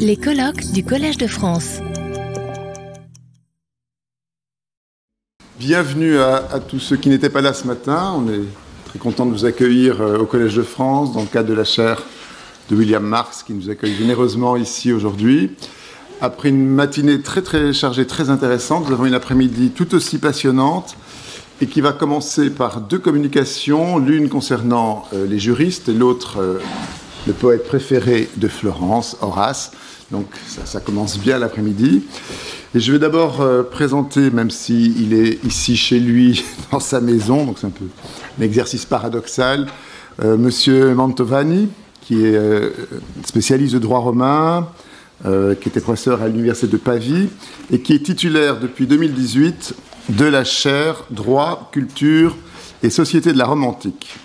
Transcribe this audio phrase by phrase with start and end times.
[0.00, 1.78] Les colloques du Collège de France.
[5.60, 8.14] Bienvenue à, tous ceux qui n'étaient pas là ce matin.
[8.16, 8.42] On est
[8.86, 11.62] très content de vous accueillir euh, au Collège de France dans le cadre de la
[11.62, 12.02] chaire
[12.70, 15.52] de William Marx qui nous accueille généreusement ici aujourd'hui.
[16.20, 20.96] Après une matinée très très chargée, très intéressante, nous avons une après-midi tout aussi passionnante
[21.60, 26.58] et qui va commencer par deux communications, l'une concernant euh, les juristes et l'autre euh,
[27.26, 29.72] le poète préféré de Florence, Horace.
[30.10, 30.26] Donc
[30.64, 32.02] ça, commence bien l'après-midi.
[32.74, 37.44] Et je vais d'abord euh, présenter, même s'il est ici chez lui, dans sa maison,
[37.44, 37.86] donc c'est un peu
[38.38, 39.66] un exercice paradoxal,
[40.22, 41.68] Monsieur Mantovani,
[42.00, 42.40] qui est
[43.22, 44.66] spécialiste de droit romain,
[45.22, 47.28] qui était professeur à l'université de Pavie
[47.70, 49.74] et qui est titulaire depuis 2018
[50.10, 52.36] de la chaire Droit, Culture
[52.82, 54.16] et Société de la Romantique.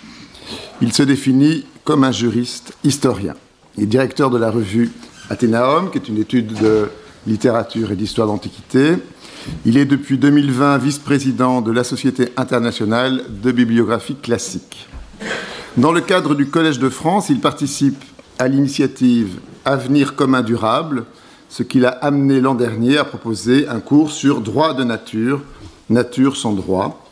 [0.80, 3.34] Il se définit comme un juriste historien.
[3.76, 4.90] Il est directeur de la revue
[5.30, 6.88] Athénaum, qui est une étude de
[7.26, 8.94] littérature et d'histoire d'Antiquité.
[9.64, 14.88] Il est depuis 2020 vice-président de la Société internationale de bibliographie classique.
[15.76, 18.02] Dans le cadre du Collège de France, il participe
[18.38, 21.04] à l'initiative Avenir commun durable,
[21.48, 25.42] ce qui l'a amené l'an dernier à proposer un cours sur droit de nature
[25.88, 27.04] Nature sans droit,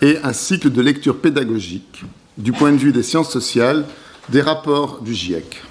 [0.00, 2.04] et un cycle de lecture pédagogique
[2.38, 3.84] du point de vue des sciences sociales
[4.28, 5.62] des rapports du GIEC.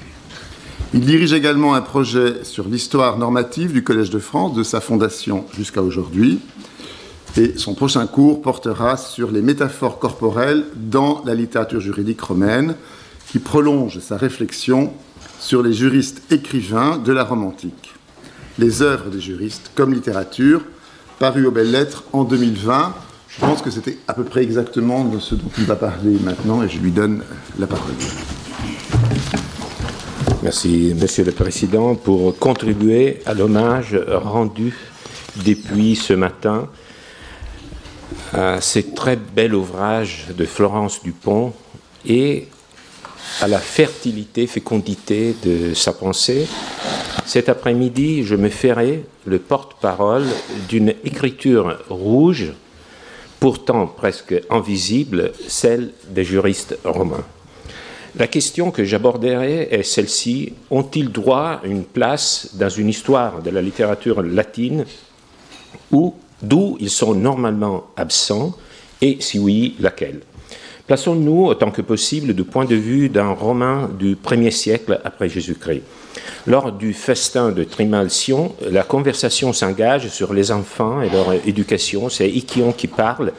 [0.93, 5.45] Il dirige également un projet sur l'histoire normative du Collège de France, de sa fondation
[5.53, 6.39] jusqu'à aujourd'hui,
[7.37, 12.75] et son prochain cours portera sur les métaphores corporelles dans la littérature juridique romaine,
[13.29, 14.91] qui prolonge sa réflexion
[15.39, 17.93] sur les juristes écrivains de la romantique,
[18.59, 20.61] les œuvres des juristes comme littérature,
[21.19, 22.93] paru aux belles lettres en 2020.
[23.33, 26.63] Je pense que c'était à peu près exactement de ce dont il va parler maintenant
[26.63, 27.23] et je lui donne
[27.57, 27.93] la parole.
[30.43, 34.75] Merci, Monsieur le Président, pour contribuer à l'hommage rendu
[35.45, 36.67] depuis ce matin
[38.33, 41.53] à ces très bel ouvrage de Florence Dupont
[42.05, 42.47] et
[43.39, 46.47] à la fertilité, fécondité de sa pensée.
[47.25, 50.25] Cet après-midi, je me ferai le porte-parole
[50.69, 52.53] d'une écriture rouge,
[53.41, 57.25] pourtant presque invisible, celle des juristes romains.
[58.15, 60.53] La question que j'aborderai est celle-ci.
[60.69, 64.85] Ont-ils droit à une place dans une histoire de la littérature latine
[65.91, 68.55] ou d'où ils sont normalement absents
[69.01, 70.21] et si oui, laquelle?
[70.85, 75.81] Plaçons-nous autant que possible du point de vue d'un Romain du 1er siècle après Jésus-Christ.
[76.47, 82.09] Lors du festin de Trimalcion, la conversation s'engage sur les enfants et leur éducation.
[82.09, 83.31] C'est Ikion qui parle,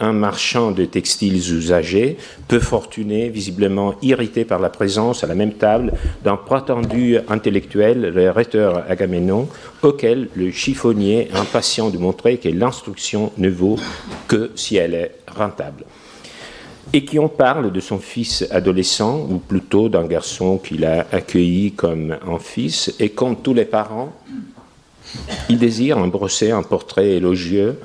[0.00, 5.54] un marchand de textiles usagés, peu fortuné, visiblement irrité par la présence à la même
[5.54, 5.92] table
[6.24, 9.48] d'un prétendu intellectuel, le rhéteur Agamemnon,
[9.82, 13.76] auquel le chiffonnier, impatient de montrer que l'instruction ne vaut
[14.28, 15.84] que si elle est rentable
[16.92, 21.72] et qui en parle de son fils adolescent, ou plutôt d'un garçon qu'il a accueilli
[21.72, 24.12] comme un fils, et comme tous les parents,
[25.48, 27.78] il désire brosser un portrait élogieux.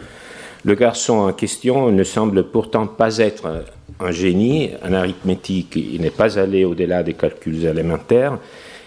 [0.64, 3.64] Le garçon en question ne semble pourtant pas être
[4.00, 8.38] un génie en arithmétique, il n'est pas allé au-delà des calculs élémentaires,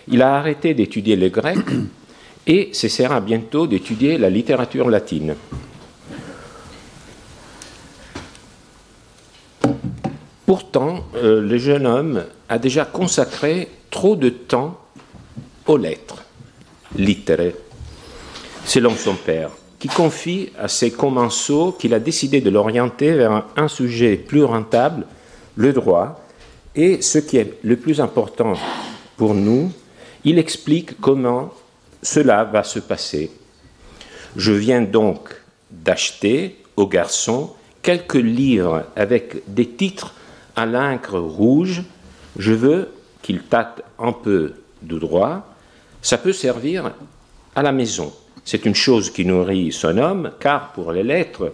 [0.09, 1.59] il a arrêté d'étudier le grec
[2.47, 5.35] et cessera bientôt d'étudier la littérature latine.
[10.47, 14.79] Pourtant, euh, le jeune homme a déjà consacré trop de temps
[15.67, 16.23] aux lettres,
[16.97, 17.57] littérées,
[18.65, 23.67] selon son père, qui confie à ses commensaux qu'il a décidé de l'orienter vers un
[23.67, 25.05] sujet plus rentable,
[25.57, 26.25] le droit,
[26.77, 28.55] et ce qui est le plus important
[29.17, 29.73] pour nous,
[30.25, 31.53] il explique comment
[32.03, 33.33] cela va se passer.
[34.37, 35.35] Je viens donc
[35.73, 37.51] d'acheter au garçon
[37.83, 40.15] quelques livres avec des titres
[40.57, 41.83] à l'encre rouge,
[42.39, 42.89] je veux
[43.23, 45.47] qu'il tâte un peu de droit,
[46.03, 46.93] ça peut servir
[47.55, 48.13] à la maison.
[48.45, 51.53] C'est une chose qui nourrit son homme, car pour les lettres,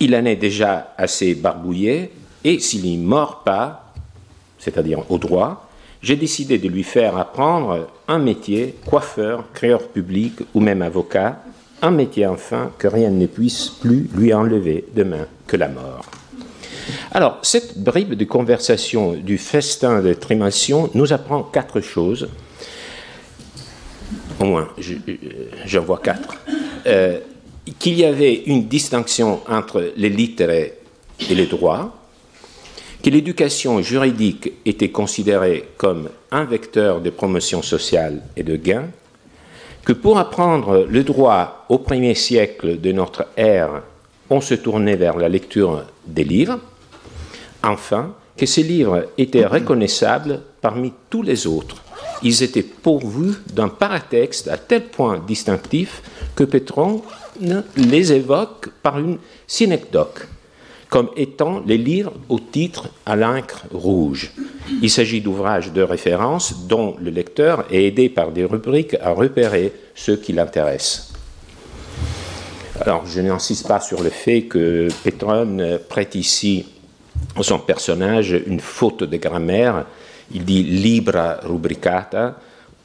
[0.00, 2.12] il en est déjà assez barbouillé,
[2.44, 3.92] et s'il n'y mord pas,
[4.58, 5.68] c'est-à-dire au droit,
[6.02, 11.42] j'ai décidé de lui faire apprendre un métier, coiffeur, créateur public ou même avocat,
[11.82, 16.19] un métier enfin que rien ne puisse plus lui enlever demain que la mort.
[17.12, 22.28] Alors, cette bribe de conversation du festin de Trimation nous apprend quatre choses.
[24.38, 24.68] Au moins,
[25.66, 26.36] j'en vois quatre.
[26.86, 27.20] Euh,
[27.78, 30.72] qu'il y avait une distinction entre les littéraires
[31.28, 31.94] et les droits,
[33.02, 38.88] que l'éducation juridique était considérée comme un vecteur de promotion sociale et de gain,
[39.84, 43.82] que pour apprendre le droit au premier siècle de notre ère,
[44.28, 46.60] on se tournait vers la lecture des livres,
[47.62, 51.82] enfin, que ces livres étaient reconnaissables parmi tous les autres.
[52.22, 56.02] Ils étaient pourvus d'un paratexte à tel point distinctif
[56.34, 57.02] que Pétron
[57.76, 60.26] les évoque par une synecdoque
[60.90, 64.32] comme étant les livres au titre à l'encre rouge.
[64.82, 69.72] Il s'agit d'ouvrages de référence dont le lecteur est aidé par des rubriques à repérer
[69.94, 71.12] ceux qui l'intéressent.
[72.80, 76.66] Alors, je n'insiste pas sur le fait que Petron prête ici
[77.42, 79.86] son personnage une faute de grammaire.
[80.32, 82.36] Il dit libra rubricata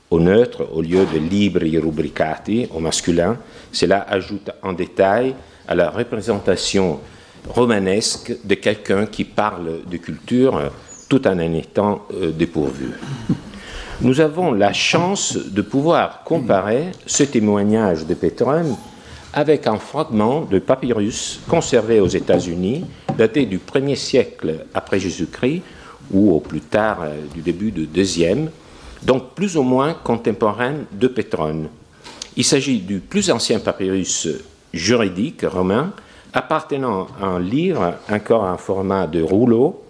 [0.10, 3.38] au neutre au lieu de libri rubricati au masculin.
[3.72, 5.36] Cela ajoute en détail
[5.68, 7.00] à la représentation
[7.50, 10.72] romanesque de quelqu'un qui parle de culture
[11.10, 12.92] tout en en étant euh, dépourvu.
[14.02, 18.76] Nous avons la chance de pouvoir comparer ce témoignage de Pétrone
[19.32, 22.86] avec un fragment de papyrus conservé aux États-Unis,
[23.18, 25.62] daté du 1er siècle après Jésus-Christ
[26.12, 28.50] ou au plus tard euh, du début du deuxième,
[29.04, 31.70] donc plus ou moins contemporain de Pétrone.
[32.38, 34.28] Il s'agit du plus ancien papyrus
[34.74, 35.94] juridique romain
[36.34, 39.82] appartenant à un livre encore en format de rouleau,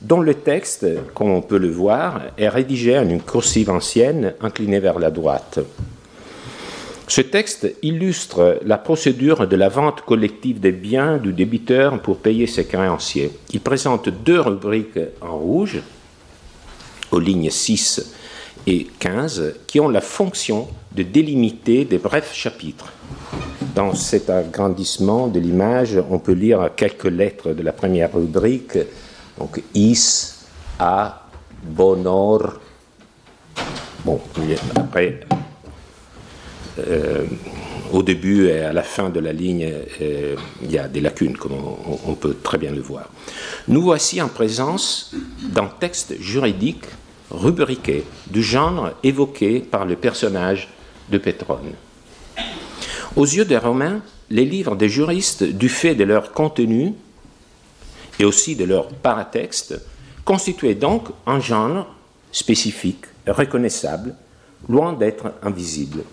[0.00, 4.80] dont le texte, comme on peut le voir, est rédigé en une cursive ancienne inclinée
[4.80, 5.58] vers la droite.
[7.14, 12.46] Ce texte illustre la procédure de la vente collective des biens du débiteur pour payer
[12.46, 13.30] ses créanciers.
[13.52, 15.82] Il présente deux rubriques en rouge,
[17.10, 18.14] aux lignes 6
[18.66, 22.90] et 15, qui ont la fonction de délimiter des brefs chapitres.
[23.74, 28.78] Dans cet agrandissement de l'image, on peut lire quelques lettres de la première rubrique,
[29.38, 30.32] donc is,
[30.78, 31.28] a,
[31.62, 32.54] bonor.
[34.02, 34.18] Bon,
[34.76, 35.20] après,
[37.92, 39.70] au début et à la fin de la ligne,
[40.00, 43.08] euh, il y a des lacunes, comme on, on, peut très bien le voir.
[43.68, 46.84] Nous voici en présence d'un texte juridique
[47.30, 50.68] rubriqué du genre évoqué par le personnage
[51.10, 51.72] de Pétrone.
[53.16, 56.94] Aux yeux des Romains, les livres des juristes, du fait de leur contenu
[58.18, 59.78] et aussi de leur paratexte,
[60.24, 61.94] constituaient donc un genre
[62.30, 64.14] spécifique, reconnaissable,
[64.68, 66.04] loin d'être invisible.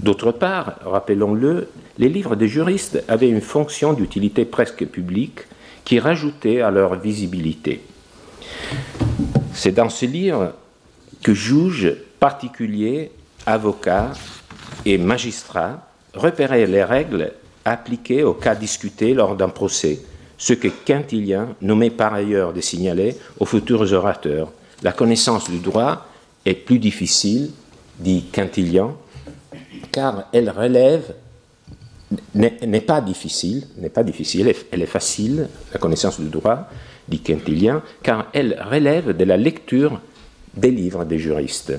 [0.00, 1.68] D'autre part, rappelons-le,
[1.98, 5.40] les livres des juristes avaient une fonction d'utilité presque publique
[5.84, 7.82] qui rajoutait à leur visibilité.
[9.54, 10.54] C'est dans ce livre
[11.22, 13.12] que juges particuliers,
[13.46, 14.12] avocats
[14.84, 17.32] et magistrats repérer les règles
[17.64, 20.00] appliquées au cas discuté lors d'un procès,
[20.36, 24.50] ce que Quintilien nommait par ailleurs de signaler aux futurs orateurs.
[24.82, 26.06] La connaissance du droit
[26.44, 27.50] est plus difficile,
[28.00, 28.94] dit Quintilien,
[29.92, 31.14] car elle relève
[32.34, 36.68] n'est pas difficile, n'est pas difficile, elle est facile, la connaissance du droit,
[37.08, 40.00] dit Quintilien, car elle relève de la lecture
[40.54, 41.72] des livres des juristes.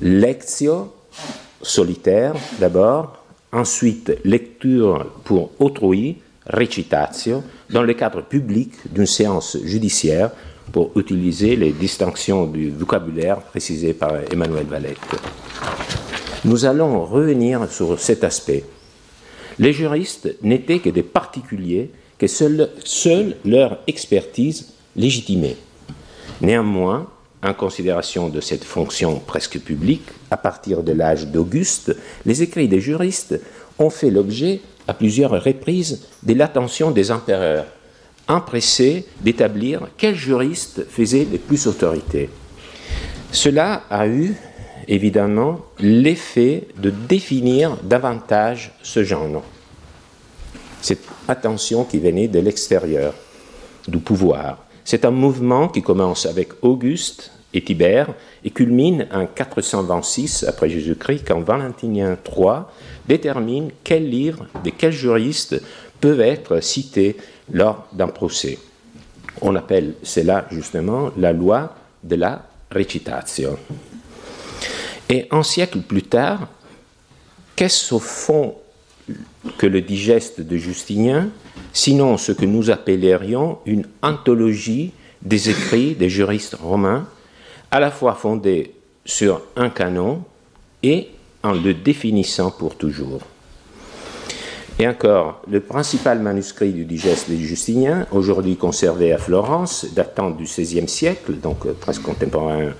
[0.00, 0.94] Lectio
[1.62, 3.18] solitaire d'abord,
[3.50, 10.30] Ensuite, lecture pour autrui, recitatio, dans le cadre public d'une séance judiciaire
[10.70, 14.98] pour utiliser les distinctions du vocabulaire précisées par Emmanuel Valette.
[16.44, 18.64] Nous allons revenir sur cet aspect.
[19.58, 25.56] Les juristes n'étaient que des particuliers que seule, leur expertise légitimait.
[26.40, 27.08] Néanmoins,
[27.42, 32.80] en considération de cette fonction presque publique, à partir de l'âge d'Auguste, les écrits des
[32.80, 33.40] juristes
[33.78, 37.66] ont fait l'objet à plusieurs reprises de l'attention des empereurs,
[38.26, 42.30] empressés d'établir quel juriste faisait le plus autorité.
[43.30, 44.34] Cela a eu
[44.88, 49.44] évidemment l'effet de définir davantage ce genre.
[50.80, 53.14] Cette attention qui venait de l'extérieur,
[53.86, 58.08] du pouvoir, c'est un mouvement qui commence avec Auguste et Tibère
[58.44, 62.62] et culmine en 426 après Jésus-Christ quand Valentinien III
[63.06, 65.60] détermine quels livres de quels juristes
[66.00, 67.16] peuvent être cités
[67.52, 68.58] lors d'un procès.
[69.40, 73.58] On appelle cela justement la loi de la recitatio.
[75.08, 76.48] Et un siècle plus tard,
[77.56, 78.54] qu'est-ce au fond
[79.56, 81.30] que le digeste de Justinien
[81.72, 87.06] sinon ce que nous appellerions une anthologie des écrits des juristes romains,
[87.70, 88.74] à la fois fondée
[89.04, 90.22] sur un canon
[90.82, 91.08] et
[91.42, 93.20] en le définissant pour toujours.
[94.80, 100.44] Et encore, le principal manuscrit du digeste des Justiniens, aujourd'hui conservé à Florence, datant du
[100.44, 102.70] XVIe siècle, donc euh, presque contemporain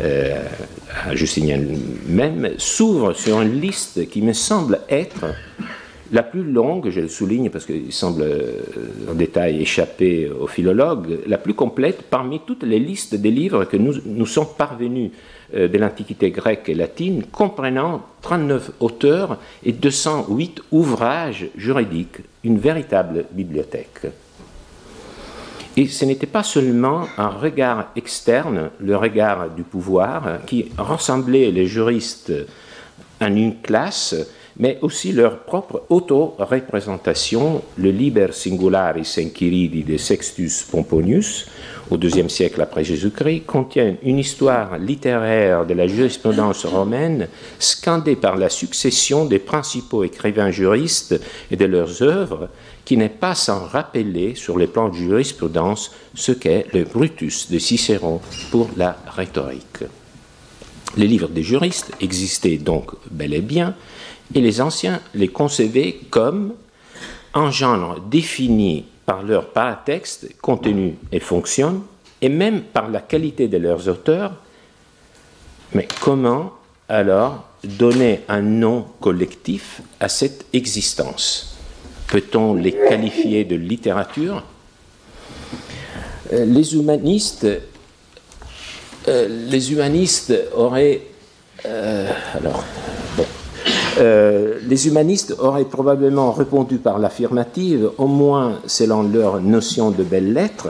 [0.00, 0.42] euh,
[1.04, 1.60] à Justinien
[2.06, 5.26] même, s'ouvre sur une liste qui me semble être
[6.12, 8.62] la plus longue, je le souligne parce qu'il semble euh,
[9.08, 13.76] en détail échapper aux philologues, la plus complète parmi toutes les listes des livres que
[13.76, 15.12] nous, nous sommes parvenus
[15.54, 23.26] euh, de l'Antiquité grecque et latine, comprenant 39 auteurs et 208 ouvrages juridiques, une véritable
[23.30, 24.06] bibliothèque.
[25.76, 31.66] Et ce n'était pas seulement un regard externe, le regard du pouvoir, qui rassemblait les
[31.66, 32.32] juristes
[33.20, 34.14] en une classe,
[34.58, 41.46] mais aussi leur propre auto-représentation, le Liber Singularis Enchiridi de Sextus Pomponius,
[41.90, 48.36] au IIe siècle après Jésus-Christ, contient une histoire littéraire de la jurisprudence romaine scandée par
[48.36, 52.48] la succession des principaux écrivains juristes et de leurs œuvres,
[52.90, 57.60] qui n'est pas sans rappeler sur le plan de jurisprudence ce qu'est le Brutus de
[57.60, 58.20] Cicéron
[58.50, 59.84] pour la rhétorique.
[60.96, 63.76] Les livres des juristes existaient donc bel et bien,
[64.34, 66.54] et les anciens les concevaient comme
[67.32, 71.84] un genre défini par leur paratexte, contenu et fonction,
[72.20, 74.32] et même par la qualité de leurs auteurs.
[75.74, 76.54] Mais comment
[76.88, 81.59] alors donner un nom collectif à cette existence?
[82.10, 84.42] Peut-on les qualifier de littérature?
[86.32, 87.46] Euh, Les humanistes,
[89.08, 91.02] euh, les humanistes auraient
[91.66, 92.64] euh, alors,
[93.98, 100.32] euh, les humanistes auraient probablement répondu par l'affirmative, au moins selon leur notion de belles
[100.32, 100.68] lettres.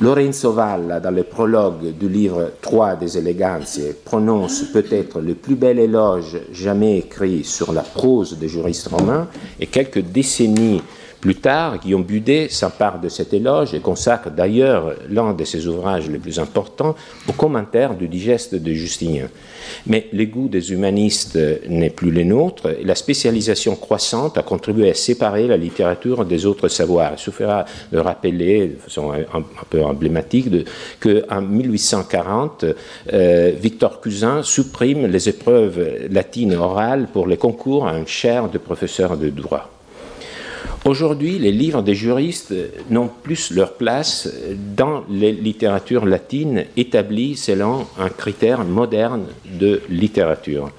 [0.00, 5.78] Lorenzo Valla, dans le prologue du livre 3 des Elegantiae, prononce peut-être le plus bel
[5.78, 9.28] éloge jamais écrit sur la prose des juristes romains,
[9.58, 10.82] et quelques décennies
[11.24, 16.10] plus tard, Guillaume Budet s'empare de cet éloge et consacre d'ailleurs l'un de ses ouvrages
[16.10, 16.94] les plus importants
[17.26, 19.28] au commentaire du digeste de Justinien.
[19.86, 24.90] Mais les goûts des humanistes n'est plus les nôtres et la spécialisation croissante a contribué
[24.90, 27.12] à séparer la littérature des autres savoirs.
[27.14, 30.50] Il suffira de rappeler, de façon un, peu emblématique,
[31.00, 32.66] qu'en 1840,
[33.14, 38.58] euh, Victor Cousin supprime les épreuves latines orales pour les concours à un chaire de
[38.58, 39.73] professeur de droit.
[40.84, 42.52] Aujourd'hui, les livres des juristes
[42.90, 44.28] n'ont plus leur place
[44.76, 50.70] dans les littératures latines établies selon un critère moderne de littérature,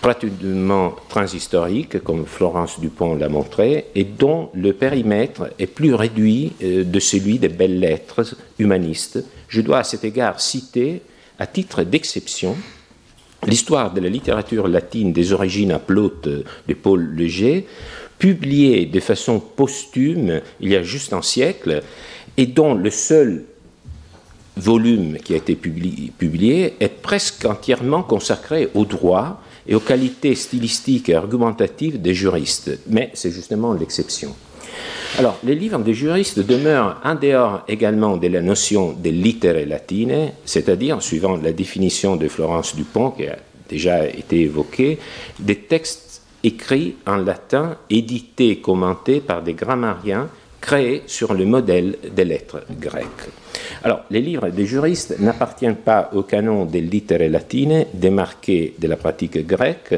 [0.00, 6.84] pratiquement transhistorique, comme Florence Dupont l'a montré, et dont le périmètre est plus réduit euh,
[6.84, 9.24] de celui des belles lettres humanistes.
[9.48, 11.02] Je dois à cet égard citer,
[11.40, 12.56] à titre d'exception,
[13.48, 17.66] l'histoire de la littérature latine des origines à de Paul Leger,
[18.24, 21.82] publié de façon posthume il y a juste un siècle
[22.38, 23.44] et dont le seul
[24.56, 31.10] volume qui a été publié, est presque entièrement consacré au droit et aux qualités stylistiques
[31.10, 32.78] et argumentatives des juristes.
[32.88, 34.34] Mais c'est justement l'exception.
[35.18, 40.30] Alors, les livres des juristes demeurent en dehors également de la notion des littérés latines,
[40.46, 43.36] c'est-à-dire, suivant la définition de Florence Dupont, qui a
[43.68, 44.98] déjà été évoquée,
[45.38, 46.03] des textes
[46.44, 50.28] écrit en latin, édité et commenté par des grammariens
[50.60, 53.28] créés sur le modèle des lettres grecques.
[53.82, 58.96] Alors, les livres des juristes n'appartiennent pas au canon des littérés latines démarqués de la
[58.96, 59.94] pratique grecque,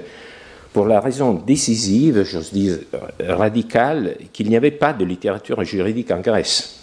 [0.72, 2.78] pour la raison décisive, j'ose dire
[3.26, 6.80] radicale, qu'il n'y avait pas de littérature juridique en Grèce.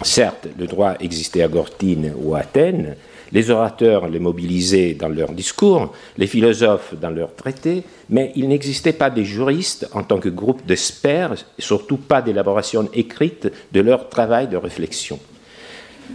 [0.00, 2.96] Certes, le droit existait à Gortine ou à Athènes,
[3.32, 8.92] les orateurs les mobilisaient dans leurs discours, les philosophes dans leurs traités, mais il n'existait
[8.92, 14.48] pas des juristes en tant que groupe d'experts, surtout pas d'élaboration écrite de leur travail
[14.48, 15.18] de réflexion.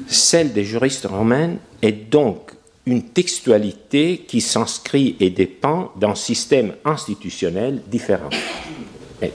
[0.08, 2.52] Celle des juristes romains est donc
[2.86, 8.30] une textualité qui s'inscrit et dépend d'un système institutionnel différent.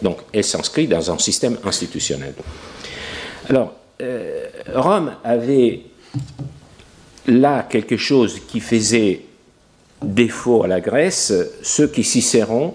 [0.01, 2.35] Donc, elle s'inscrit dans un système institutionnel.
[3.49, 5.83] Alors, euh, Rome avait
[7.27, 9.21] là quelque chose qui faisait
[10.03, 12.75] défaut à la Grèce, ceux qui Cicéron,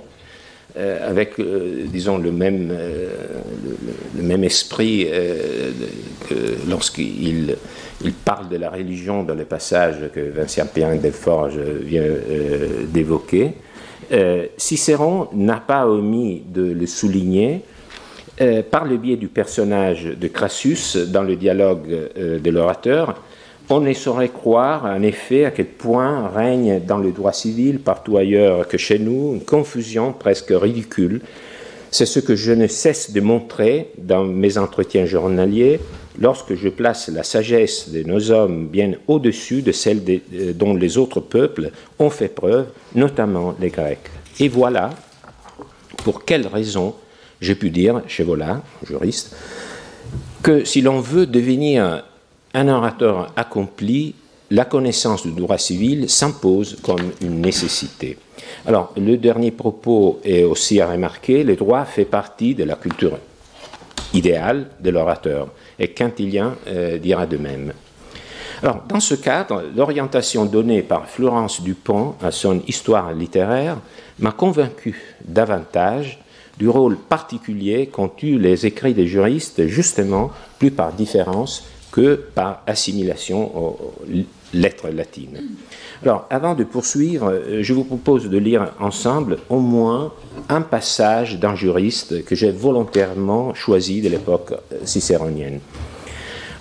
[0.77, 5.07] euh, avec, euh, disons, le même, euh, esprit
[6.29, 6.35] que
[6.69, 7.55] lorsqu'il
[8.03, 12.03] il parle de la religion dans le passage que Vincent Pierre Delforge vient
[12.89, 13.53] d'évoquer,
[14.57, 17.61] Cicéron n'a pas omis de le souligner
[18.69, 23.15] par le biais du personnage de Crassus dans le dialogue de l'orateur,
[23.69, 28.17] on ne saurait croire, en effet, à quel point règne dans le droit civil, partout
[28.17, 31.21] ailleurs que chez nous, une confusion presque ridicule
[31.91, 35.79] C'est ce que je ne cesse de montrer dans mes entretiens journaliers
[36.19, 40.97] lorsque je place la sagesse de nos hommes bien au-dessus de celle euh, dont les
[40.97, 44.09] autres peuples ont fait preuve, notamment les Grecs.
[44.39, 44.91] Et voilà
[46.03, 46.95] pour quelle raison
[47.41, 49.35] j'ai pu dire, chez Vola, juriste,
[50.41, 52.03] que si l'on veut devenir
[52.57, 54.15] un orateur accompli,
[54.49, 58.17] la connaissance du droit civil s'impose comme une nécessité.
[58.65, 63.19] Alors, le dernier propos est aussi à remarquer, le droit fait partie de la culture
[64.13, 67.73] idéale de l'orateur, et Quintilien euh, dira de même.
[68.63, 73.77] Alors, dans ce cadre, l'orientation donnée par Florence Dupont à son histoire littéraire
[74.17, 76.19] m'a convaincu davantage
[76.57, 82.61] du rôle particulier qu'ont eu les écrits des juristes, justement, plus par différence que par
[82.67, 83.95] assimilation aux
[84.53, 85.41] lettres latines.
[86.03, 90.13] Alors, avant de poursuivre, euh, je vous propose de lire ensemble au moins
[90.47, 95.59] un passage d'un juriste que j'ai volontairement choisi de l'époque euh, cicéronienne.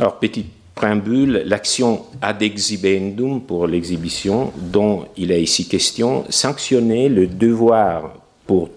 [0.00, 7.26] Alors, petite préambule, l'action ad exhibendum pour l'exhibition, dont il est ici question, sanctionnait le
[7.26, 8.14] devoir
[8.47, 8.71] pour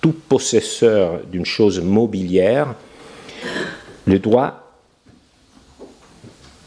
[0.00, 2.74] tout possesseur d'une chose mobilière,
[4.06, 4.63] le droit,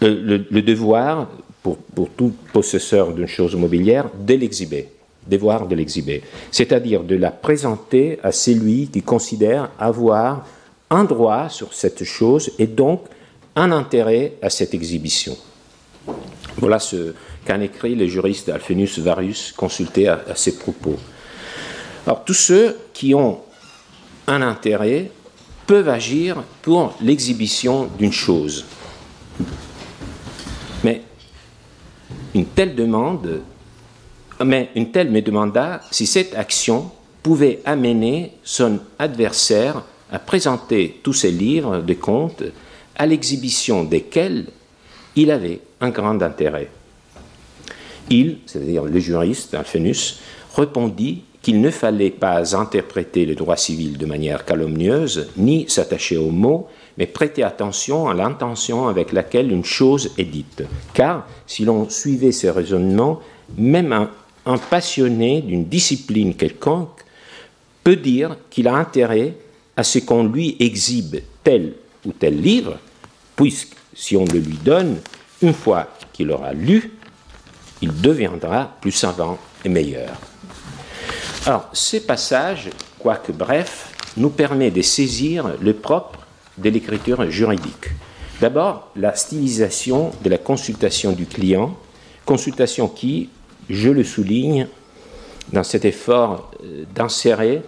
[0.01, 1.27] le, devoir
[1.63, 1.77] pour,
[2.15, 4.89] tout possesseur d'une chose mobilière de l'exhiber,
[5.27, 10.45] devoir de l'exhiber, c'est-à-dire de la présenter à celui qui considère avoir
[10.89, 13.05] un droit sur cette chose et donc
[13.55, 15.35] un intérêt à cette exhibition.
[16.57, 17.13] Voilà ce
[17.45, 20.95] qu'en écrit le juriste Alphenus Varius consulté à, à ces propos.
[22.05, 23.39] Alors tous ceux qui ont
[24.27, 25.11] un intérêt
[25.65, 28.65] peuvent agir pour l'exhibition d'une chose.
[32.37, 33.41] Une telle demande,
[34.45, 36.91] mais une telle me demanda si cette action
[37.23, 42.43] pouvait amener son adversaire à présenter tous ses livres de comptes
[42.95, 44.45] à l'exhibition desquels
[45.15, 46.69] il avait un grand intérêt.
[48.11, 50.19] Il, c'est-à-dire le juriste, Alphenus,
[50.55, 56.29] répondit qu'il ne fallait pas interpréter le droit civil de manière calomnieuse, ni s'attacher aux
[56.29, 60.63] mots, mais prêter attention à l'intention avec laquelle une chose est dite.
[60.93, 63.21] Car si l'on suivait ce raisonnement,
[63.57, 64.09] même un,
[64.45, 67.03] un passionné d'une discipline quelconque
[67.83, 69.35] peut dire qu'il a intérêt
[69.75, 71.73] à ce qu'on lui exhibe tel
[72.05, 72.77] ou tel livre,
[73.35, 74.97] puisque si on le lui donne,
[75.41, 76.91] une fois qu'il aura lu,
[77.81, 80.09] il deviendra plus savant et meilleur.
[81.45, 86.26] Alors, ces passages, quoique brefs, nous permettent de saisir le propre
[86.57, 87.89] de l'écriture juridique.
[88.41, 91.75] D'abord, la stylisation de la consultation du client,
[92.25, 93.29] consultation qui,
[93.69, 94.67] je le souligne,
[95.53, 97.61] dans cet effort euh, d'insérer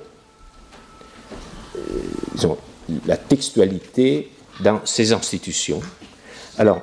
[1.76, 2.56] euh,
[3.06, 5.82] la textualité dans ces institutions.
[6.58, 6.82] Alors,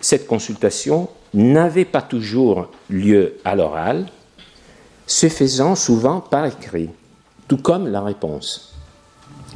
[0.00, 4.06] cette consultation n'avait pas toujours lieu à l'oral,
[5.06, 6.90] se faisant souvent par écrit,
[7.46, 8.77] tout comme la réponse.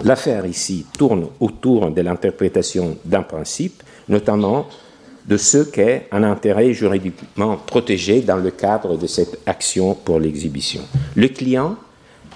[0.04, 4.66] L'affaire ici tourne autour de l'interprétation d'un principe, notamment
[5.26, 10.82] de ce qu'est un intérêt juridiquement protégé dans le cadre de cette action pour l'exhibition.
[11.14, 11.76] Le client,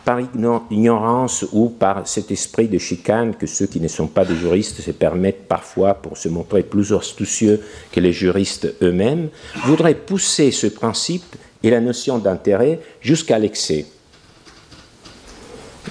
[0.05, 0.21] par
[0.71, 4.81] ignorance ou par cet esprit de chicane que ceux qui ne sont pas des juristes
[4.81, 9.31] se permettent parfois pour se montrer plus astucieux que les juristes eux-mêmes,
[9.65, 13.87] voudrait pousser ce principe et la notion d'intérêt jusqu'à l'excès.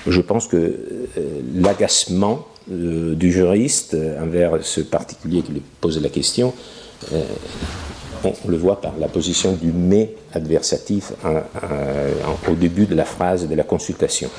[0.08, 0.72] Je pense que euh,
[1.56, 6.54] l'agacement euh, du juriste euh, envers ce particulier qui lui pose la question,
[8.24, 11.12] on, le voit par la position du mais adversatif
[12.50, 14.30] au début de la phrase de la consultation.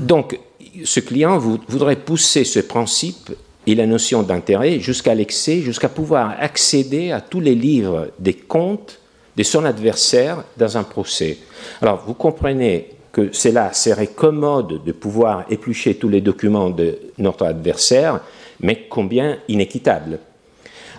[0.00, 0.38] donc,
[0.84, 3.32] ce client voudrait pousser ce principe
[3.66, 9.00] et la notion d'intérêt jusqu'à l'excès, jusqu'à pouvoir accéder à tous les livres des comptes
[9.36, 11.38] de son adversaire dans un procès.
[11.82, 17.44] Alors, vous comprenez que cela serait commode de pouvoir éplucher tous les documents de notre
[17.46, 18.20] adversaire,
[18.60, 20.18] mais combien inéquitable.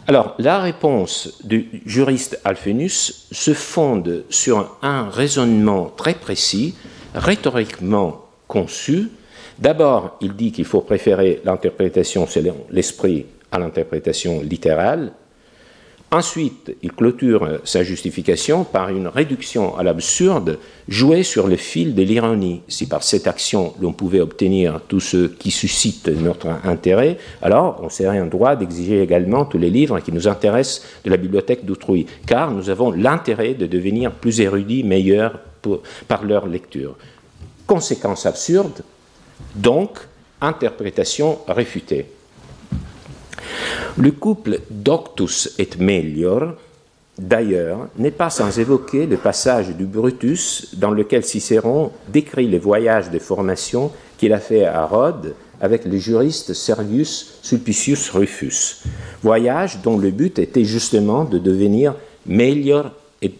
[0.07, 6.75] Alors, la réponse du juriste Alphenus se fonde sur un raisonnement très précis,
[7.15, 9.09] rhétoriquement conçu,
[9.57, 15.13] D'abord, il dit qu'il faut préférer l'interprétation selon l'esprit à l'interprétation littérale.
[16.15, 22.03] Ensuite, il clôture sa justification par une réduction à l'absurde jouée sur le fil de
[22.03, 22.61] l'ironie.
[22.69, 27.89] Si par cette action l'on pouvait obtenir tout ce qui suscite notre intérêt, alors on
[27.89, 32.05] serait en droit d'exiger également tous les livres qui nous intéressent de la bibliothèque d'autrui,
[32.25, 35.41] car nous avons l'intérêt de devenir plus érudits, meilleurs
[36.07, 36.95] par leur lecture.
[37.67, 38.83] conséquence absurde,
[39.53, 39.99] donc
[40.39, 42.05] interprétation réfutée.
[43.97, 46.55] Le couple doctus et melior,
[47.17, 53.09] d'ailleurs, n'est pas sans évoquer le passage du Brutus dans lequel Cicéron décrit les voyages
[53.09, 58.83] de formation qu'il a fait à Rhodes avec le juriste Servius Sulpicius Rufus,
[59.23, 63.33] voyage dont le but était justement de devenir melior et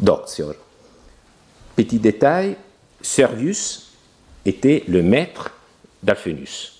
[0.00, 0.54] doctior.
[1.76, 2.56] Petit détail,
[3.02, 3.90] Servius
[4.46, 5.50] était le maître
[6.02, 6.73] d'Alphenus.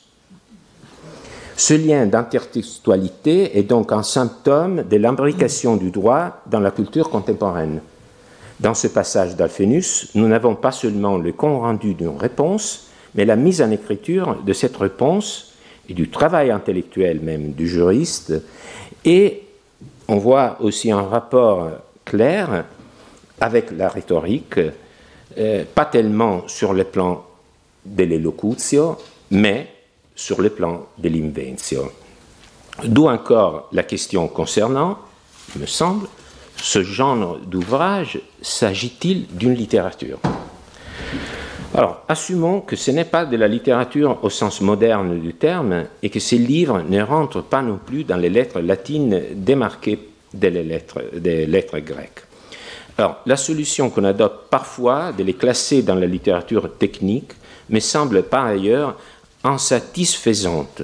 [1.56, 7.80] Ce lien d'intertextualité est donc un symptôme de l'imbrication du droit dans la culture contemporaine.
[8.58, 13.36] Dans ce passage d'Alphénus, nous n'avons pas seulement le compte rendu d'une réponse, mais la
[13.36, 15.52] mise en écriture de cette réponse
[15.88, 18.32] et du travail intellectuel même du juriste.
[19.04, 19.42] Et
[20.08, 21.70] on voit aussi un rapport
[22.04, 22.64] clair
[23.40, 24.58] avec la rhétorique,
[25.38, 27.24] euh, pas tellement sur le plan
[27.84, 28.96] de l'élocutio,
[29.30, 29.73] mais
[30.14, 31.92] sur le plan de l'inventio.
[32.84, 34.98] D'où encore la question concernant,
[35.54, 36.08] il me semble,
[36.56, 40.18] ce genre d'ouvrage s'agit-il d'une littérature?
[41.76, 46.08] Alors, assumons que ce n'est pas de la littérature au sens moderne du terme et
[46.08, 49.98] que ces livres ne rentrent pas non plus dans les lettres latines démarquées
[50.32, 52.22] des lettres, des lettres grecques.
[52.96, 57.32] Alors, la solution qu'on adopte parfois de les classer dans la littérature technique
[57.68, 58.96] me semble par ailleurs
[59.44, 60.82] insatisfaisante.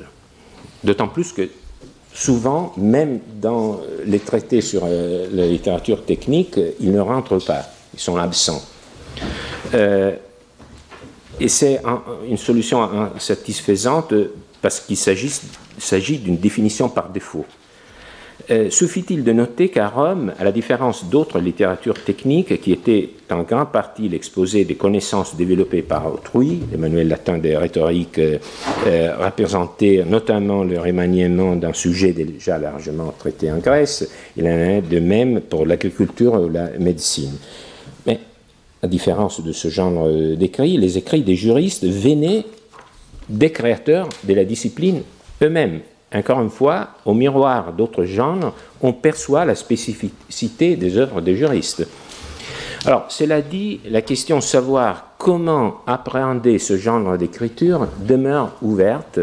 [0.85, 1.49] D'autant plus que
[2.13, 7.63] souvent, même dans les traités sur euh, la littérature technique, ils ne rentrent pas,
[7.95, 8.63] ils sont absents.
[9.75, 10.15] Euh,
[11.39, 11.81] et c'est
[12.29, 12.83] une solution
[13.17, 14.13] insatisfaisante
[14.61, 17.47] parce qu'il s'agit d'une définition par défaut.
[18.51, 23.43] Euh, suffit-il de noter qu'à Rome, à la différence d'autres littératures techniques qui étaient en
[23.43, 28.39] grande partie l'exposé des connaissances développées par autrui, les manuels latins de rhétorique euh,
[28.87, 34.83] euh, représentaient notamment le remaniement d'un sujet déjà largement traité en Grèce, il en est
[34.83, 37.37] de même pour l'agriculture ou la médecine.
[38.07, 38.21] Mais
[38.83, 42.45] à différence de ce genre d'écrits, les écrits des juristes venaient
[43.29, 45.03] des créateurs de la discipline
[45.43, 45.81] eux-mêmes
[46.13, 51.87] encore une fois, au miroir d'autres genres, on perçoit la spécificité des œuvres des juristes.
[52.85, 59.21] Alors, cela dit, la question savoir comment appréhender ce genre d'écriture demeure ouverte,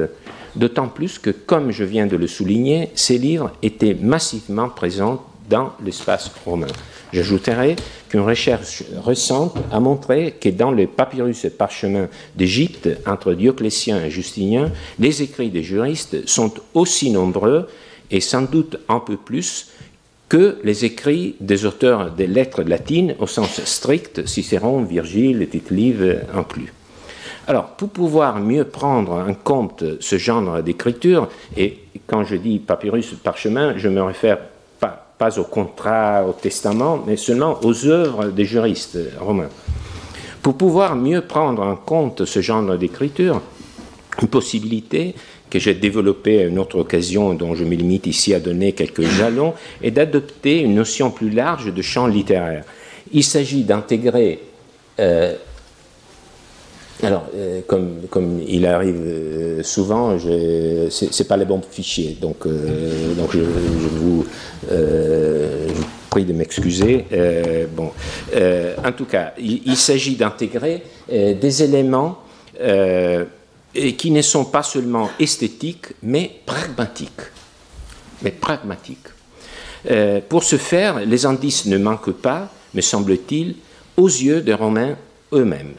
[0.55, 5.73] d'autant plus que, comme je viens de le souligner, ces livres étaient massivement présents dans
[5.83, 6.67] l'espace romain.
[7.13, 7.75] J'ajouterai
[8.09, 14.11] qu'une recherche récente a montré que dans les papyrus et parchemins d'Égypte, entre Dioclétien et
[14.11, 17.67] Justinien, les écrits des juristes sont aussi nombreux
[18.11, 19.69] et sans doute un peu plus
[20.29, 26.25] que les écrits des auteurs des lettres latines au sens strict, Cicéron, Virgile et Tite-Live
[26.33, 26.73] inclus.
[27.47, 33.13] Alors, pour pouvoir mieux prendre en compte ce genre d'écriture, et quand je dis papyrus
[33.23, 34.39] parchemin, je me réfère
[35.17, 39.49] pas au contrat, au testament, mais seulement aux œuvres des juristes romains.
[40.41, 43.41] Pour pouvoir mieux prendre en compte ce genre d'écriture,
[44.21, 45.15] une possibilité
[45.49, 49.03] que j'ai développée à une autre occasion dont je me limite ici à donner quelques
[49.03, 52.63] jalons, est d'adopter une notion plus large de champ littéraire.
[53.13, 54.39] Il s'agit d'intégrer
[54.99, 55.35] euh,
[57.03, 63.13] alors, euh, comme, il arrive euh, souvent, ce n'est pas les bons fichiers, donc, euh,
[63.31, 64.25] je, vous,
[66.09, 67.05] prie de m'excuser.
[67.75, 67.91] bon,
[68.83, 72.19] en tout cas, il, s'agit d'intégrer des éléments
[73.73, 77.11] qui ne sont pas seulement esthétiques, mais pragmatiques.
[78.23, 79.07] Mais pragmatiques.
[80.29, 83.55] pour ce faire, les indices ne manquent pas, me semble-t-il,
[83.97, 84.95] aux yeux des Romains
[85.33, 85.75] eux-mêmes.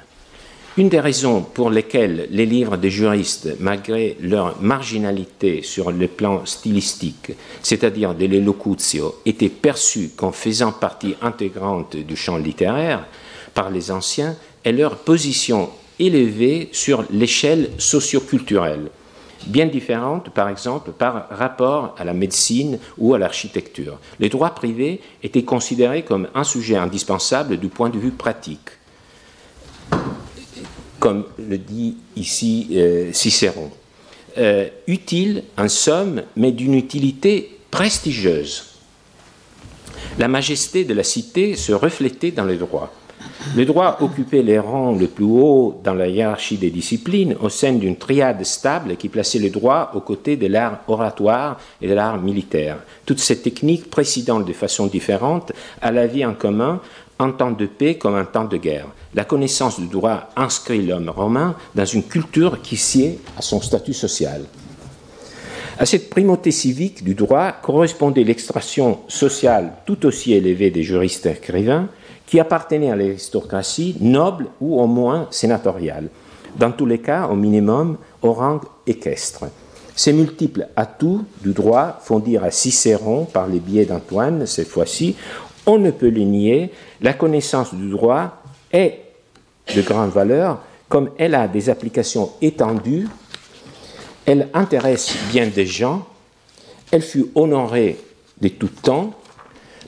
[0.78, 6.46] Une des raisons pour lesquelles les livres des juristes, malgré leur marginalité sur le plan
[6.46, 7.32] stylistique,
[7.64, 13.08] c'est-à-dire de l'élocutio, étaient perçus comme faisant partie intégrante du champ littéraire
[13.54, 18.88] par les anciens, est leur position élevée sur l'échelle socioculturelle,
[19.48, 23.98] bien différente par exemple par rapport à la médecine ou à l'architecture.
[24.20, 28.78] Les droits privés étaient considérés comme un sujet indispensable du point de vue pratique
[30.98, 33.70] comme le dit ici euh, Cicéron.
[34.37, 38.64] Euh, utile en somme, mais d'une utilité prestigieuse.
[40.18, 42.92] La majesté de la cité se reflétait dans les droits.
[43.56, 47.72] Le droit occupait les rangs le plus haut dans la hiérarchie des disciplines au sein
[47.72, 52.20] d'une triade stable qui plaçait le droit aux côtés de l'art oratoire et de l'art
[52.20, 52.78] militaire.
[53.06, 56.80] Toutes ces techniques précédant de façon différente à la vie en commun
[57.18, 58.87] en temps de paix comme en temps de guerre.
[59.14, 63.94] La connaissance du droit inscrit l'homme romain dans une culture qui sied à son statut
[63.94, 64.42] social.
[65.78, 71.88] À cette primauté civique du droit correspondait l'extraction sociale tout aussi élevée des juristes écrivains
[72.26, 76.09] qui appartenaient à l'aristocratie noble ou au moins sénatoriale,
[76.57, 79.44] dans tous les cas au minimum au rang équestre.
[79.94, 85.16] Ces multiples atouts du droit font dire à Cicéron, par les biais d'Antoine cette fois-ci,
[85.68, 86.70] on ne peut le nier,
[87.02, 89.00] la connaissance du droit est
[89.76, 93.07] de grande valeur, comme elle a des applications étendues,
[94.24, 96.07] elle intéresse bien des gens,
[96.90, 97.98] elle fut honorée
[98.40, 99.12] de tout temps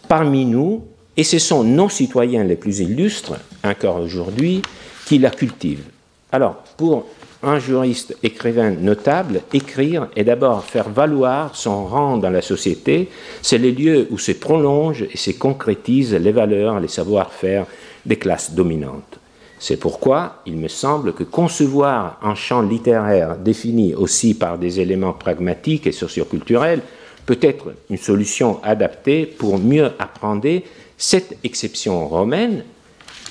[0.06, 0.84] parmi nous,
[1.16, 4.60] et ce sont nos citoyens les plus illustres, encore aujourd'hui,
[5.06, 5.88] qui la cultivent.
[6.30, 7.06] Alors, pour
[7.42, 13.08] un juriste écrivain notable, écrire et d'abord faire valoir son rang dans la société,
[13.40, 17.66] c'est les lieux où se prolongent et se concrétisent les valeurs, les savoir-faire
[18.04, 19.18] des classes dominantes.
[19.58, 25.12] C'est pourquoi il me semble que concevoir un champ littéraire défini aussi par des éléments
[25.12, 26.80] pragmatiques et socioculturels
[27.26, 30.62] peut être une solution adaptée pour mieux apprendre
[30.96, 32.64] cette exception romaine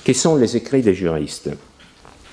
[0.03, 1.49] que sont les écrits des juristes.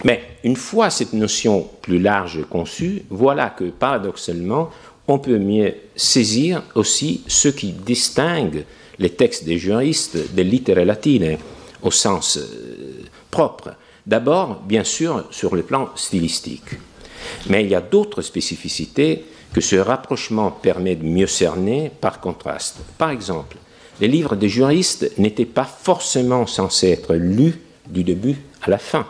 [0.04, 4.70] Mais une fois cette notion plus large conçue, voilà que paradoxalement,
[5.08, 8.64] on peut mieux saisir aussi ce qui distingue
[8.98, 11.38] les textes des juristes des littérés latines
[11.82, 13.74] au sens euh, propre.
[14.06, 16.78] D'abord, bien sûr, sur le plan stylistique.
[17.48, 22.78] Mais il y a d'autres spécificités que ce rapprochement permet de mieux cerner par contraste.
[22.98, 23.56] Par exemple,
[24.00, 29.06] les livres des juristes n'étaient pas forcément censés être lus du début à la fin.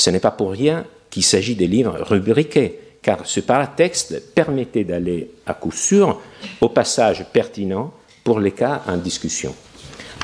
[0.00, 5.30] Ce n'est pas pour rien qu'il s'agit des livres rubriqués, car ce paratexte permettait d'aller
[5.44, 6.18] à coup sûr
[6.62, 7.92] au passage pertinent
[8.24, 9.54] pour les cas en discussion.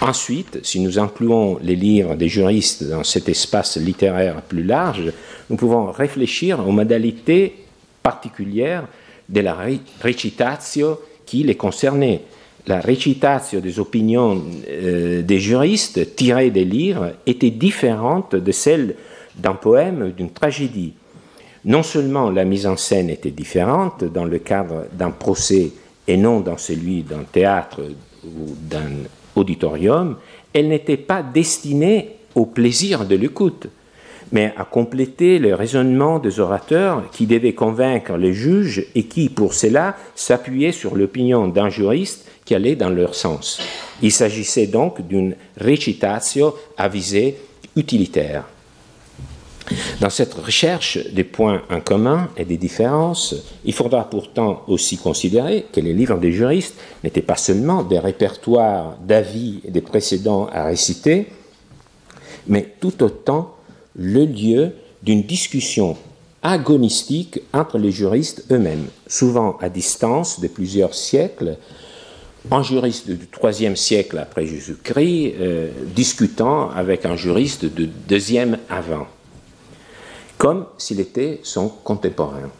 [0.00, 5.12] Ensuite, si nous incluons les livres des juristes dans cet espace littéraire plus large,
[5.50, 7.56] nous pouvons réfléchir aux modalités
[8.02, 8.88] particulières
[9.28, 9.58] de la
[10.02, 12.22] recitatio qui les concernait.
[12.66, 18.96] La recitatio des opinions euh, des juristes tirées des livres était différente de celle
[19.36, 20.94] d'un poème, d'une tragédie.
[21.64, 25.72] Non seulement la mise en scène était différente dans le cadre d'un procès
[26.06, 27.82] et non dans celui d'un théâtre
[28.24, 28.90] ou d'un
[29.34, 30.16] auditorium,
[30.52, 33.68] elle n'était pas destinée au plaisir de l'écoute,
[34.32, 39.54] mais à compléter le raisonnement des orateurs qui devaient convaincre les juges et qui, pour
[39.54, 43.60] cela, s'appuyaient sur l'opinion d'un juriste qui allait dans leur sens.
[44.02, 47.36] Il s'agissait donc d'une recitatio à visée
[47.76, 48.44] utilitaire.
[50.00, 55.66] Dans cette recherche des points en commun et des différences, il faudra pourtant aussi considérer
[55.72, 60.64] que les livres des juristes n'étaient pas seulement des répertoires d'avis et des précédents à
[60.64, 61.26] réciter,
[62.46, 63.54] mais tout autant
[63.96, 65.96] le lieu d'une discussion
[66.42, 71.56] agonistique entre les juristes eux-mêmes, souvent à distance de plusieurs siècles,
[72.50, 79.08] un juriste du IIIe siècle après Jésus-Christ euh, discutant avec un juriste du deuxième avant
[80.38, 82.50] comme s'il était son contemporain.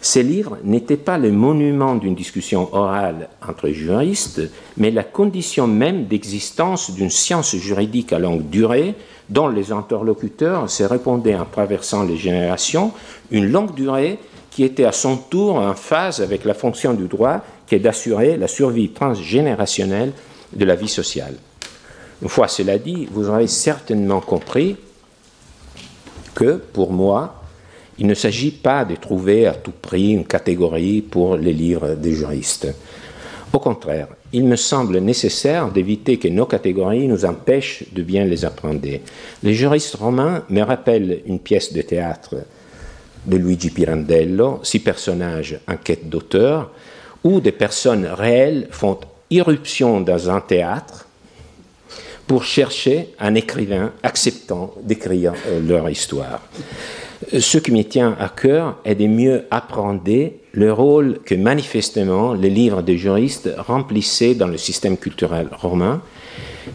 [0.00, 4.40] Ces livres n'étaient pas le monument d'une discussion orale entre juristes,
[4.76, 8.94] mais la condition même d'existence d'une science juridique à longue durée
[9.28, 12.92] dont les interlocuteurs se répondaient en traversant les générations,
[13.30, 14.18] une longue durée
[14.50, 18.36] qui était à son tour en phase avec la fonction du droit qui est d'assurer
[18.36, 20.12] la survie transgénérationnelle
[20.52, 21.34] de la vie sociale.
[22.22, 24.76] Une fois cela dit, vous aurez certainement compris
[26.36, 27.42] que, pour moi,
[27.98, 32.12] il ne s'agit pas de trouver à tout prix une catégorie pour les livres des
[32.12, 32.68] juristes.
[33.52, 38.44] Au contraire, il me semble nécessaire d'éviter que nos catégories nous empêchent de bien les
[38.44, 38.86] apprendre.
[39.42, 42.36] Les juristes romains me rappellent une pièce de théâtre
[43.24, 46.70] de Luigi Pirandello, six personnages en quête d'auteur,
[47.24, 48.98] où des personnes réelles font
[49.30, 51.05] irruption dans un théâtre
[52.26, 56.42] pour chercher un écrivain acceptant d'écrire euh, leur histoire.
[57.32, 60.02] Euh, ce qui me tient à cœur est de mieux apprendre
[60.52, 66.02] le rôle que manifestement les livres des juristes remplissaient dans le système culturel romain,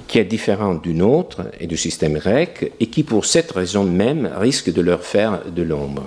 [0.08, 4.30] qui est différent du nôtre et du système grec, et qui pour cette raison même
[4.38, 6.04] risque de leur faire de l'ombre.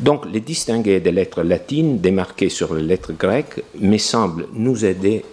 [0.00, 5.24] Donc les distinguer des lettres latines démarquées sur les lettres grecques me semble nous aider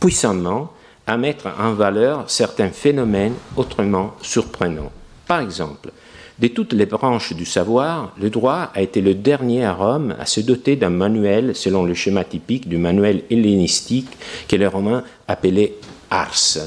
[0.00, 0.73] puissamment
[1.06, 4.92] à mettre en valeur certains phénomènes autrement surprenants.
[5.26, 5.90] Par exemple,
[6.38, 10.26] de toutes les branches du savoir, le droit a été le dernier à Rome à
[10.26, 14.10] se doter d'un manuel selon le schéma typique du manuel hellénistique
[14.48, 15.74] que les Romains appelaient
[16.10, 16.58] ars.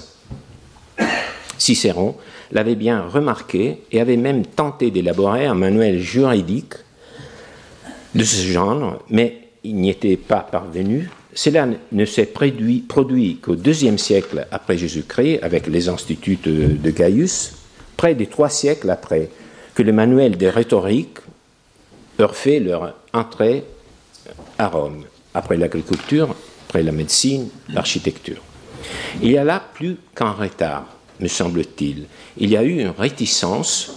[1.57, 2.15] Cicéron
[2.51, 6.75] l'avait bien remarqué et avait même tenté d'élaborer un manuel juridique
[8.15, 11.09] de ce genre, mais il n'y était pas parvenu.
[11.37, 17.53] Cela ne s'est produit, qu'au deuxième siècle après Jésus-Christ, avec les instituts de Gaius,
[17.95, 19.29] près de trois siècles après
[19.75, 21.19] que le manuel des rhétoriques
[22.17, 23.65] eurent fait leur entrée
[24.57, 25.03] à Rome,
[25.35, 28.41] après l'agriculture, après la médecine, l'architecture.
[29.21, 30.87] Il y a là plus qu'un retard,
[31.19, 32.05] me semble-t-il.
[32.37, 33.91] Il y a eu une réticence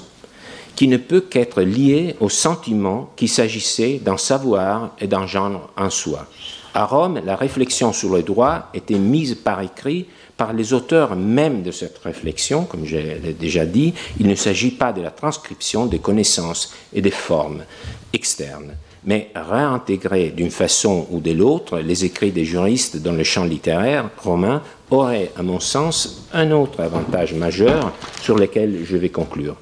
[0.76, 5.88] qui ne peut qu'être liée au sentiment qu'il s'agissait d'un savoir et d'un genre en
[5.88, 6.26] soi.
[6.72, 10.06] À Rome, la réflexion sur le droit était mise par écrit
[10.36, 14.70] par les auteurs même de cette réflexion, comme je l'ai déjà dit, il ne s'agit
[14.70, 17.64] pas de la transcription des connaissances et des formes
[18.12, 23.44] externes, mais réintégrer d'une façon ou de l'autre les écrits des juristes dans le champ
[23.44, 29.56] littéraire romain aurait, à mon sens, un autre avantage majeur sur lequel je vais conclure.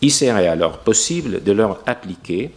[0.00, 2.50] Il serait alors possible de leur appliquer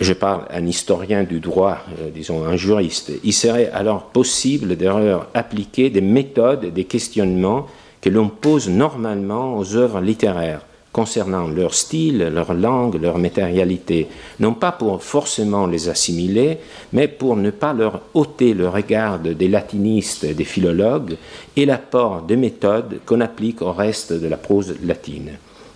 [0.00, 4.86] je parle un historien du droit, euh, disons un juriste, il serait alors possible de
[4.86, 7.66] leur appliquer des méthodes, des questionnements
[8.00, 14.08] que l'on pose normalement aux œuvres littéraires concernant leur style, leur langue, leur matérialité,
[14.40, 16.58] non pas pour forcément les assimiler,
[16.92, 21.16] mais pour ne pas leur ôter le regard des latinistes des philologues
[21.56, 25.30] et l'apport de méthodes qu'on applique au reste de la prose latine.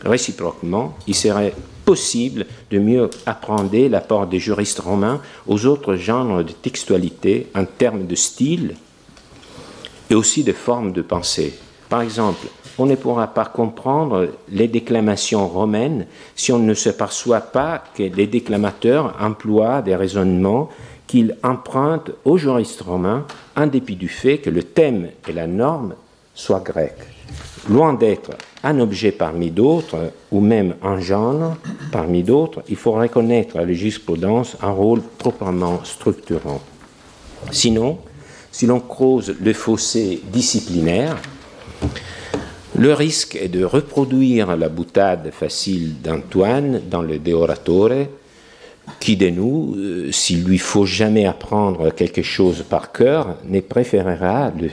[0.04, 6.52] Réciproquement, il serait possible de mieux apprendre l'apport des juristes romains aux autres genres de
[6.52, 8.74] textualité en termes de style
[10.10, 11.54] et aussi de forme de pensée.
[11.88, 12.46] Par exemple,
[12.78, 18.02] on ne pourra pas comprendre les déclamations romaines si on ne se perçoit pas que
[18.02, 20.70] les déclamateurs emploient des raisonnements
[21.06, 25.94] qu'ils empruntent aux juristes romains en dépit du fait que le thème et la norme
[26.34, 27.13] soient grecs.
[27.68, 31.56] Loin d'être un objet parmi d'autres, ou même un genre
[31.92, 36.60] parmi d'autres, il faut reconnaître à la jurisprudence un rôle proprement structurant.
[37.50, 37.98] Sinon,
[38.50, 41.16] si l'on creuse le fossé disciplinaire,
[42.76, 48.06] le risque est de reproduire la boutade facile d'Antoine dans le De Oratore,
[49.00, 54.50] qui de nous, euh, s'il lui faut jamais apprendre quelque chose par cœur, ne préférera
[54.50, 54.70] le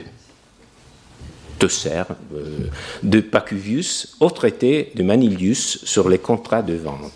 [1.62, 2.02] Tosser
[2.34, 2.66] euh,
[3.04, 7.12] de Pacuvius au traité de Manilius sur les contrats de vente.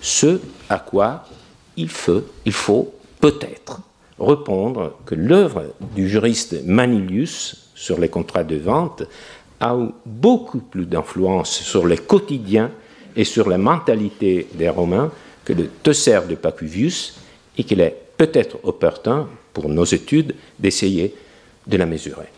[0.00, 1.28] Ce à quoi
[1.76, 3.80] il faut, peut-être
[4.18, 9.04] répondre que l'œuvre du juriste Manilius sur les contrats de vente
[9.60, 12.72] a beaucoup plus d'influence sur les quotidiens
[13.14, 15.12] et sur la mentalité des Romains
[15.44, 17.14] que le Tosser de Pacuvius
[17.56, 21.14] et qu'il est peut-être opportun pour nos études d'essayer
[21.64, 22.37] de la mesurer.